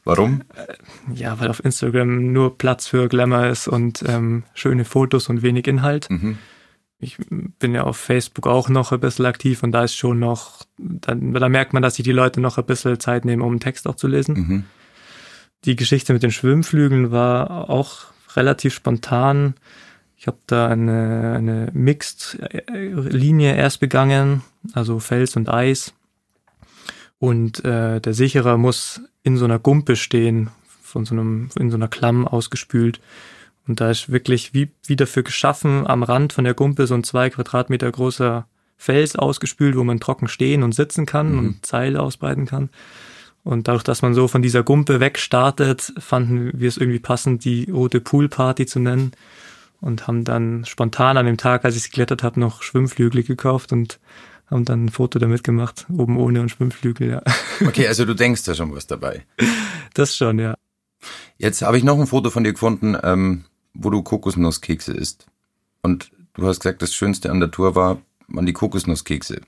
[0.05, 0.41] Warum?
[0.55, 0.73] Äh,
[1.15, 5.67] ja, weil auf Instagram nur Platz für Glamour ist und ähm, schöne Fotos und wenig
[5.67, 6.09] Inhalt.
[6.09, 6.39] Mhm
[6.99, 10.65] ich bin ja auf Facebook auch noch ein bisschen aktiv und da ist schon noch,
[10.79, 13.61] dann, da merkt man, dass sich die Leute noch ein bisschen Zeit nehmen, um einen
[13.61, 14.35] Text auch zu lesen.
[14.35, 14.65] Mhm.
[15.65, 19.55] Die Geschichte mit den Schwimmflügeln war auch relativ spontan.
[20.17, 25.93] Ich habe da eine, eine Mixed-Linie erst begangen, also Fels und Eis.
[27.19, 30.51] Und äh, der Sicherer muss in so einer Gumpe stehen,
[30.83, 33.01] von so einem, in so einer Klamm ausgespült.
[33.67, 37.05] Und da ist wirklich wie, wie dafür geschaffen, am Rand von der Gumpe so ein
[37.05, 41.39] zwei Quadratmeter großer Fels ausgespült, wo man trocken stehen und sitzen kann mhm.
[41.39, 42.71] und Seile ausbreiten kann.
[43.43, 47.71] Und dadurch, dass man so von dieser Gumpe wegstartet, fanden wir es irgendwie passend, die
[47.71, 49.13] Rote Pool Party zu nennen.
[49.81, 54.01] Und haben dann spontan an dem Tag, als ich geklettert habe, noch Schwimmflügel gekauft und
[54.51, 57.23] haben dann ein Foto damit gemacht, oben ohne und Schwimmflügel, ja.
[57.67, 59.27] Okay, also du denkst da schon was dabei.
[59.95, 60.55] Das schon, ja.
[61.39, 62.97] Jetzt habe ich noch ein Foto von dir gefunden.
[63.03, 63.45] Ähm
[63.79, 65.27] wo du Kokosnusskekse isst.
[65.83, 69.41] Und du hast gesagt, das Schönste an der Tour war, waren die Kokosnusskekse.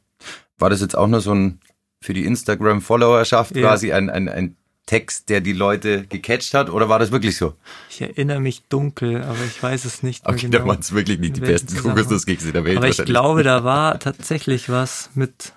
[0.59, 1.61] War das jetzt auch nur so ein
[2.01, 3.63] für die Instagram-Followerschaft ja.
[3.63, 7.55] quasi ein, ein, ein Text, der die Leute gecatcht hat, oder war das wirklich so?
[7.91, 10.59] Ich erinnere mich dunkel, aber ich weiß es nicht okay, genau.
[10.59, 12.79] da waren es wirklich nicht die besten Kokosnusskekse der Welt.
[12.79, 15.53] Aber ich glaube, da war tatsächlich was mit,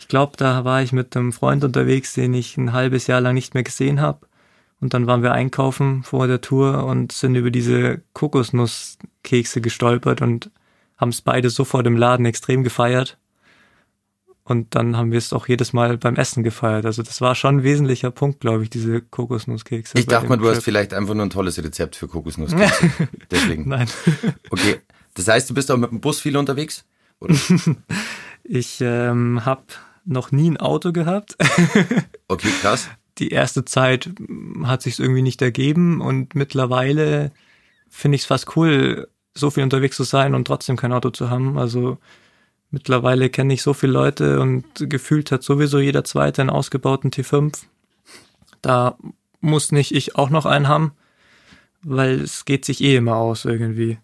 [0.00, 3.34] ich glaube, da war ich mit einem Freund unterwegs, den ich ein halbes Jahr lang
[3.34, 4.26] nicht mehr gesehen habe.
[4.80, 10.50] Und dann waren wir einkaufen vor der Tour und sind über diese Kokosnusskekse gestolpert und
[10.96, 13.18] haben es beide sofort im Laden extrem gefeiert.
[14.44, 16.86] Und dann haben wir es auch jedes Mal beim Essen gefeiert.
[16.86, 19.98] Also das war schon ein wesentlicher Punkt, glaube ich, diese Kokosnusskekse.
[19.98, 20.56] Ich dachte mal, du Trip.
[20.56, 22.90] hast vielleicht einfach nur ein tolles Rezept für Kokosnusskekse.
[23.30, 23.68] Deswegen.
[23.68, 23.88] Nein.
[24.48, 24.80] Okay.
[25.14, 26.84] Das heißt, du bist auch mit dem Bus viel unterwegs?
[28.50, 29.64] Ich ähm, habe
[30.06, 31.36] noch nie ein Auto gehabt.
[32.28, 32.88] okay, krass
[33.18, 34.10] die erste Zeit
[34.64, 37.32] hat sich irgendwie nicht ergeben und mittlerweile
[37.88, 41.30] finde ich es fast cool, so viel unterwegs zu sein und trotzdem kein Auto zu
[41.30, 41.58] haben.
[41.58, 41.98] Also
[42.70, 47.64] mittlerweile kenne ich so viele Leute und gefühlt hat sowieso jeder zweite einen ausgebauten T5.
[48.62, 48.98] Da
[49.40, 50.92] muss nicht ich auch noch einen haben,
[51.82, 53.98] weil es geht sich eh immer aus irgendwie.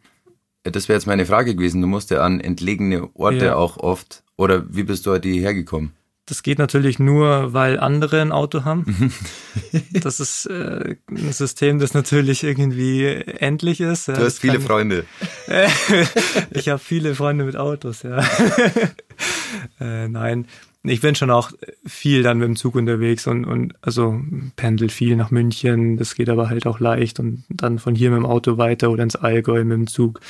[0.63, 1.83] Das wäre jetzt meine Frage gewesen.
[1.83, 3.57] Du musst ja an entlegene Orte ja.
[3.57, 4.23] auch oft.
[4.37, 5.93] Oder wie bist du heute hierher gekommen?
[6.27, 9.13] Das geht natürlich nur, weil andere ein Auto haben.
[9.93, 14.09] das ist äh, ein System, das natürlich irgendwie endlich ist.
[14.09, 15.05] Du hast viele Freunde.
[16.51, 18.19] ich habe viele Freunde mit Autos, ja.
[19.81, 20.47] äh, nein,
[20.83, 21.51] ich bin schon auch
[21.87, 24.19] viel dann mit dem Zug unterwegs und, und also
[24.57, 25.99] pendel viel nach München.
[25.99, 29.03] Das geht aber halt auch leicht und dann von hier mit dem Auto weiter oder
[29.03, 30.21] ins Allgäu mit dem Zug.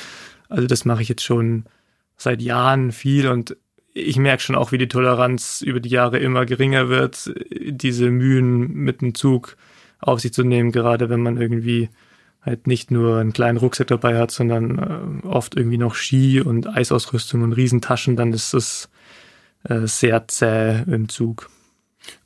[0.49, 1.65] Also das mache ich jetzt schon
[2.17, 3.57] seit Jahren viel und
[3.95, 8.73] ich merke schon auch, wie die Toleranz über die Jahre immer geringer wird, diese Mühen
[8.73, 9.55] mit dem Zug
[9.99, 11.89] auf sich zu nehmen, gerade wenn man irgendwie
[12.41, 16.67] halt nicht nur einen kleinen Rucksack dabei hat, sondern äh, oft irgendwie noch Ski und
[16.67, 18.89] Eisausrüstung und Riesentaschen, dann ist das
[19.63, 21.49] äh, sehr zäh im Zug.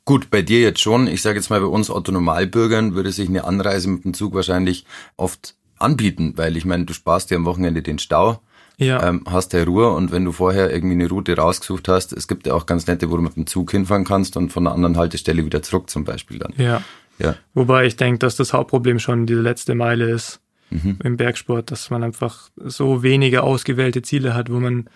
[0.04, 1.06] Gut, bei dir jetzt schon.
[1.06, 4.84] Ich sage jetzt mal, bei uns Autonomalbürgern würde sich eine Anreise mit dem Zug wahrscheinlich
[5.16, 8.40] oft anbieten, weil ich meine, du sparst dir am Wochenende den Stau,
[8.80, 9.06] ja.
[9.06, 12.46] ähm, hast der Ruhe und wenn du vorher irgendwie eine Route rausgesucht hast, es gibt
[12.46, 14.96] ja auch ganz nette, wo du mit dem Zug hinfahren kannst und von einer anderen
[14.96, 16.52] Haltestelle wieder zurück zum Beispiel dann.
[16.56, 16.82] Ja.
[17.18, 17.36] ja.
[17.54, 20.40] Wobei ich denke, dass das Hauptproblem schon diese letzte Meile ist
[20.70, 20.98] mhm.
[21.04, 24.88] im Bergsport, dass man einfach so wenige ausgewählte Ziele hat, wo man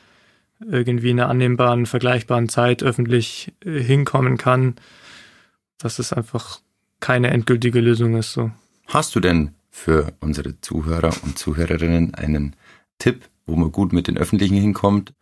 [0.60, 4.76] irgendwie in einer annehmbaren, vergleichbaren Zeit öffentlich äh, hinkommen kann,
[5.78, 6.60] dass es einfach
[7.00, 8.32] keine endgültige Lösung ist.
[8.32, 8.50] So.
[8.86, 12.56] Hast du denn für unsere Zuhörer und Zuhörerinnen einen
[12.98, 15.12] Tipp, wo man gut mit den Öffentlichen hinkommt?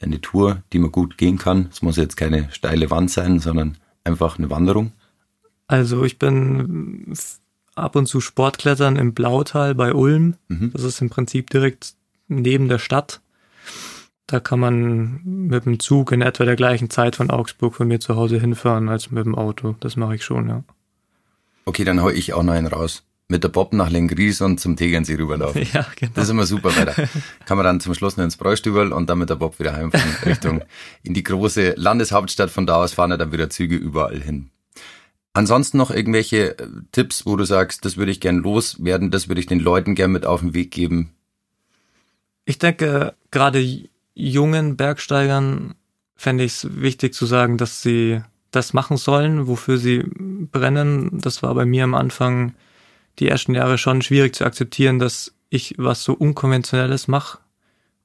[0.00, 1.68] Eine Tour, die man gut gehen kann.
[1.70, 4.92] Es muss jetzt keine steile Wand sein, sondern einfach eine Wanderung.
[5.66, 7.14] Also ich bin
[7.74, 10.36] ab und zu Sportklettern im Blautal bei Ulm.
[10.48, 10.70] Mhm.
[10.72, 11.94] Das ist im Prinzip direkt
[12.28, 13.20] neben der Stadt.
[14.26, 18.00] Da kann man mit dem Zug in etwa der gleichen Zeit von Augsburg von mir
[18.00, 19.76] zu Hause hinfahren als mit dem Auto.
[19.80, 20.64] Das mache ich schon, ja.
[21.64, 23.04] Okay, dann hau ich auch noch einen raus.
[23.28, 25.66] Mit der Bob nach Lengries und zum Tegernsee rüberlaufen.
[25.72, 26.12] Ja, genau.
[26.14, 26.94] Das ist immer super, weil da
[27.44, 30.16] kann man dann zum Schluss noch ins Bräustübel und dann mit der Bob wieder heimfahren
[30.24, 30.62] Richtung
[31.02, 32.50] in die große Landeshauptstadt.
[32.50, 34.50] Von da aus fahren dann wieder Züge überall hin.
[35.36, 39.40] Ansonsten noch irgendwelche äh, Tipps, wo du sagst, das würde ich gern loswerden, das würde
[39.40, 41.10] ich den Leuten gern mit auf den Weg geben?
[42.46, 43.62] Ich denke, gerade
[44.14, 45.74] jungen Bergsteigern
[46.14, 51.20] fände ich es wichtig zu sagen, dass sie das machen sollen, wofür sie brennen.
[51.20, 52.54] Das war bei mir am Anfang
[53.18, 57.38] die ersten Jahre schon schwierig zu akzeptieren, dass ich was so Unkonventionelles mache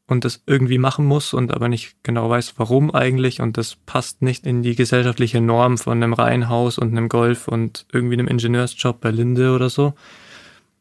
[0.08, 4.22] und das irgendwie machen muss und aber nicht genau weiß, warum eigentlich und das passt
[4.22, 9.00] nicht in die gesellschaftliche Norm von einem Reihenhaus und einem Golf und irgendwie einem Ingenieursjob
[9.00, 9.94] bei Linde oder so.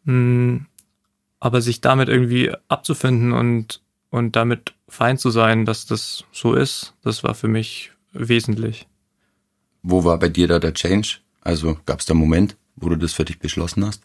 [0.04, 0.66] Hm,
[1.38, 6.94] aber sich damit irgendwie abzufinden und und damit fein zu sein, dass das so ist,
[7.02, 8.88] das war für mich wesentlich.
[9.82, 11.18] Wo war bei dir da der Change?
[11.40, 14.02] Also gab es da einen Moment, wo du das für dich beschlossen hast?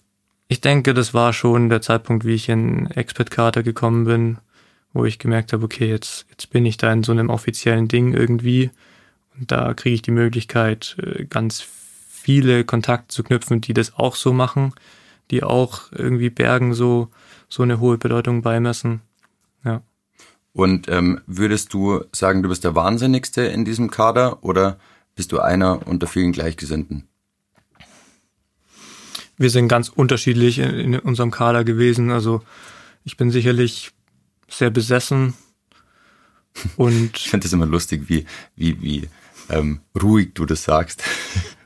[0.48, 4.38] Ich denke, das war schon der Zeitpunkt, wie ich in Expert Carter gekommen bin,
[4.94, 8.14] wo ich gemerkt habe, okay, jetzt, jetzt bin ich da in so einem offiziellen Ding
[8.14, 8.72] irgendwie
[9.38, 14.16] und da kriege ich die Möglichkeit, äh, ganz viele Kontakte zu knüpfen, die das auch
[14.16, 14.74] so machen,
[15.32, 17.10] die auch irgendwie Bergen so,
[17.50, 19.02] so eine hohe Bedeutung beimessen.
[19.64, 19.82] Ja.
[20.54, 24.80] Und ähm, würdest du sagen, du bist der Wahnsinnigste in diesem Kader oder
[25.16, 27.08] bist du einer unter vielen Gleichgesinnten?
[29.38, 32.12] Wir sind ganz unterschiedlich in, in unserem Kader gewesen.
[32.12, 32.42] Also
[33.04, 33.92] ich bin sicherlich
[34.48, 35.34] sehr besessen
[36.78, 39.10] und ich finde das immer lustig, wie wie wie
[39.50, 41.04] ähm, ruhig du das sagst.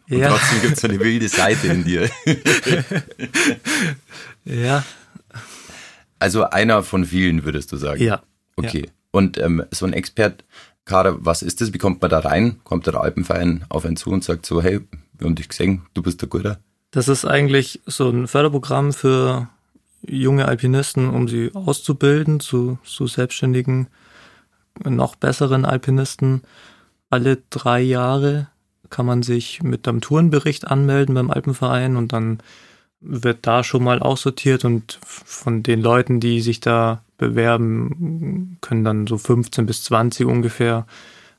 [0.10, 0.30] Und ja.
[0.30, 2.10] trotzdem gibt es eine wilde Seite in dir.
[4.44, 4.84] ja.
[6.18, 8.02] Also einer von vielen, würdest du sagen.
[8.02, 8.24] Ja.
[8.56, 8.86] Okay.
[8.88, 8.92] Ja.
[9.12, 11.74] Und ähm, so ein Expertkader, was ist das?
[11.74, 12.60] Wie kommt man da rein?
[12.64, 14.82] Kommt der Alpenverein auf einen zu und sagt so, hey,
[15.18, 16.60] wir haben dich gesehen, du bist der Guter?
[16.92, 19.48] Das ist eigentlich so ein Förderprogramm für
[20.02, 23.88] junge Alpinisten, um sie auszubilden zu, zu selbstständigen,
[24.84, 26.42] noch besseren Alpinisten.
[27.10, 28.48] Alle drei Jahre
[28.90, 32.40] kann man sich mit einem Tourenbericht anmelden beim Alpenverein und dann
[33.02, 39.08] wird da schon mal aussortiert und von den Leuten, die sich da bewerben, können dann
[39.08, 40.86] so 15 bis 20 ungefähr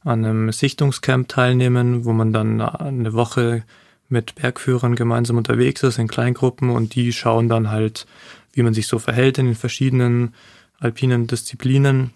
[0.03, 3.65] an einem Sichtungscamp teilnehmen, wo man dann eine Woche
[4.11, 8.07] mit Bergführern gemeinsam unterwegs ist in Kleingruppen und die schauen dann halt,
[8.53, 10.35] wie man sich so verhält in den verschiedenen
[10.79, 12.12] alpinen Disziplinen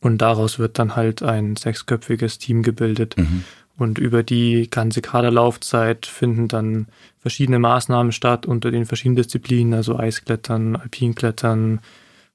[0.00, 3.16] und daraus wird dann halt ein sechsköpfiges Team gebildet.
[3.16, 3.44] Mhm.
[3.76, 9.98] Und über die ganze Kaderlaufzeit finden dann verschiedene Maßnahmen statt unter den verschiedenen Disziplinen, also
[9.98, 11.80] Eisklettern, Alpinklettern,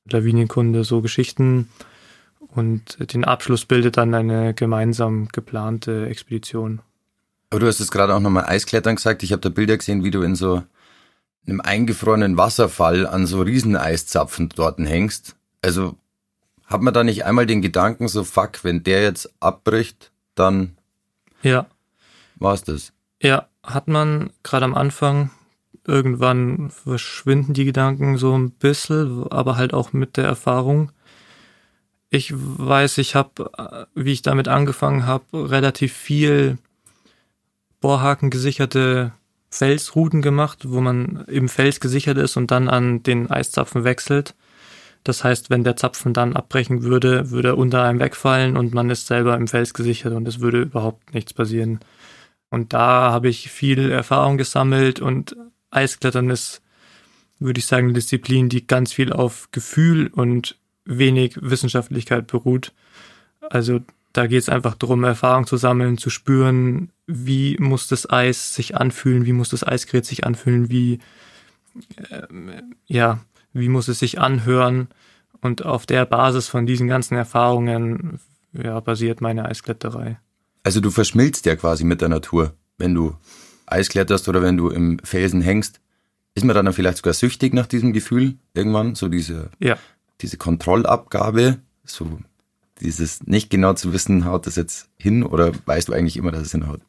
[0.10, 1.70] Lawinenkunde, so Geschichten.
[2.40, 6.80] Und den Abschluss bildet dann eine gemeinsam geplante Expedition.
[7.50, 9.24] Aber du hast es gerade auch nochmal Eisklettern gesagt.
[9.24, 10.64] Ich habe da Bilder gesehen, wie du in so
[11.48, 15.36] einem eingefrorenen Wasserfall an so Rieseneiszapfen dort hängst.
[15.62, 15.96] Also
[16.66, 20.78] hat man da nicht einmal den Gedanken so, fuck, wenn der jetzt abbricht, dann
[21.44, 21.68] ja.
[22.36, 22.92] war's das.
[23.22, 25.30] Ja, hat man gerade am Anfang,
[25.86, 30.92] irgendwann verschwinden die Gedanken so ein bisschen, aber halt auch mit der Erfahrung.
[32.10, 36.58] Ich weiß, ich habe, wie ich damit angefangen habe, relativ viel
[37.86, 39.12] Bohrhaken gesicherte
[39.52, 44.34] Felsrouten gemacht, wo man im Fels gesichert ist und dann an den Eiszapfen wechselt.
[45.04, 48.90] Das heißt, wenn der Zapfen dann abbrechen würde, würde er unter einem wegfallen und man
[48.90, 51.80] ist selber im Fels gesichert und es würde überhaupt nichts passieren.
[52.50, 55.36] Und da habe ich viel Erfahrung gesammelt und
[55.70, 56.64] Eisklettern ist,
[57.38, 62.74] würde ich sagen, eine Disziplin, die ganz viel auf Gefühl und wenig Wissenschaftlichkeit beruht.
[63.48, 63.82] Also
[64.16, 68.76] da geht es einfach darum, Erfahrung zu sammeln, zu spüren, wie muss das Eis sich
[68.76, 71.00] anfühlen, wie muss das Eisgerät sich anfühlen, wie
[72.10, 72.22] äh,
[72.86, 73.20] ja,
[73.52, 74.88] wie muss es sich anhören.
[75.42, 78.20] Und auf der Basis von diesen ganzen Erfahrungen
[78.54, 80.18] ja, basiert meine Eiskletterei.
[80.64, 83.16] Also du verschmilzt ja quasi mit der Natur, wenn du
[83.66, 85.82] Eis kletterst oder wenn du im Felsen hängst.
[86.36, 88.96] Ist man dann vielleicht sogar süchtig nach diesem Gefühl irgendwann?
[88.96, 89.78] So diese, ja.
[90.22, 92.20] diese Kontrollabgabe, so
[92.82, 96.42] dieses nicht genau zu wissen, haut das jetzt hin oder weißt du eigentlich immer, dass
[96.42, 96.82] es hinhaut?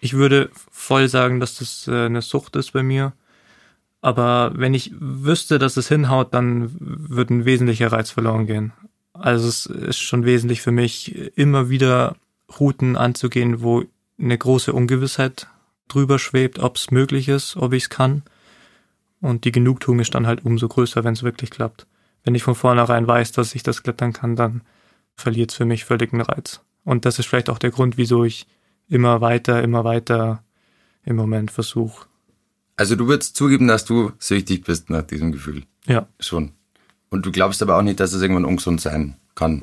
[0.00, 3.12] Ich würde voll sagen, dass das äh, eine Sucht ist bei mir.
[4.02, 8.74] Aber wenn ich wüsste, dass es hinhaut, dann würde ein wesentlicher Reiz verloren gehen.
[9.14, 12.16] Also es ist schon wesentlich für mich, immer wieder
[12.60, 13.84] Routen anzugehen, wo
[14.18, 15.48] eine große Ungewissheit
[15.88, 18.22] drüber schwebt, ob es möglich ist, ob ich es kann.
[19.20, 21.86] Und die Genugtuung ist dann halt umso größer, wenn es wirklich klappt.
[22.24, 24.62] Wenn ich von vornherein weiß, dass ich das klettern kann, dann
[25.16, 26.60] verliert es für mich völlig den Reiz.
[26.84, 28.46] Und das ist vielleicht auch der Grund, wieso ich
[28.88, 30.42] immer weiter, immer weiter
[31.04, 32.06] im Moment versuche.
[32.76, 35.62] Also du würdest zugeben, dass du süchtig bist nach diesem Gefühl.
[35.86, 36.06] Ja.
[36.18, 36.52] Schon.
[37.08, 39.62] Und du glaubst aber auch nicht, dass es irgendwann ungesund sein kann,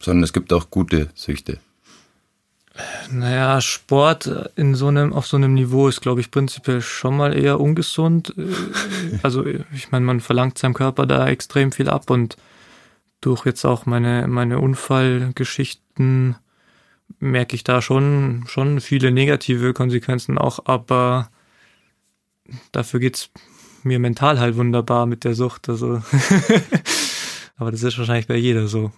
[0.00, 1.58] sondern es gibt auch gute Süchte.
[3.10, 7.36] Naja, Sport in so einem, auf so einem Niveau ist, glaube ich, prinzipiell schon mal
[7.36, 8.34] eher ungesund.
[9.22, 12.36] Also, ich meine, man verlangt seinem Körper da extrem viel ab und
[13.20, 16.36] durch jetzt auch meine, meine Unfallgeschichten
[17.18, 21.30] merke ich da schon, schon viele negative Konsequenzen auch, aber
[22.72, 23.30] dafür geht's
[23.82, 25.68] mir mental halt wunderbar mit der Sucht.
[25.68, 26.02] Also,
[27.56, 28.92] aber das ist wahrscheinlich bei jeder so.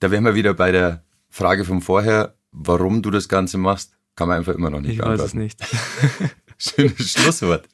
[0.00, 4.28] Da wären wir wieder bei der Frage von vorher, warum du das Ganze machst, kann
[4.28, 5.40] man einfach immer noch nicht ich beantworten.
[5.42, 6.34] Ich weiß es nicht.
[6.58, 7.68] Schönes Schlusswort.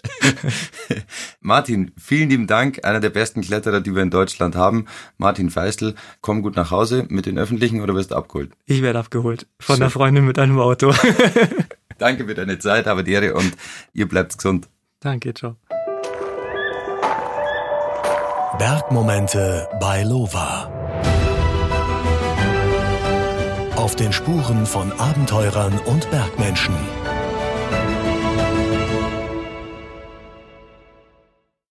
[1.41, 2.85] Martin, vielen lieben Dank.
[2.85, 4.87] Einer der besten Kletterer, die wir in Deutschland haben.
[5.17, 8.53] Martin Feistel, komm gut nach Hause mit den Öffentlichen oder wirst du abgeholt?
[8.67, 9.47] Ich werde abgeholt.
[9.59, 9.81] Von so.
[9.81, 10.93] der Freundin mit einem Auto.
[11.99, 13.57] Danke für deine Zeit, aber die Ehre und
[13.95, 14.69] ihr bleibt gesund.
[15.01, 15.57] Danke, ciao.
[18.59, 20.71] Bergmomente bei Lova.
[23.77, 26.75] Auf den Spuren von Abenteurern und Bergmenschen.